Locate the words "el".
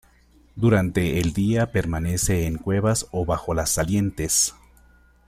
1.19-1.31